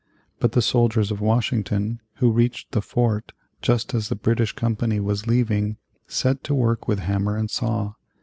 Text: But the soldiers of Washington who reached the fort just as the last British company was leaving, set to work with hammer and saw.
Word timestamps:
But 0.39 0.53
the 0.53 0.63
soldiers 0.63 1.11
of 1.11 1.21
Washington 1.21 2.01
who 2.15 2.31
reached 2.31 2.71
the 2.71 2.81
fort 2.81 3.33
just 3.61 3.93
as 3.93 4.09
the 4.09 4.15
last 4.15 4.23
British 4.23 4.51
company 4.53 4.99
was 4.99 5.27
leaving, 5.27 5.77
set 6.07 6.43
to 6.45 6.55
work 6.55 6.87
with 6.87 6.97
hammer 6.97 7.37
and 7.37 7.51
saw. 7.51 7.93